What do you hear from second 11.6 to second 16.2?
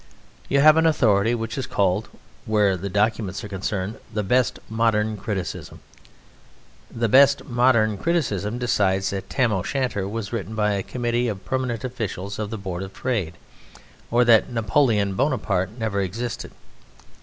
officials of the Board of Trade, or that Napoleon Bonaparte never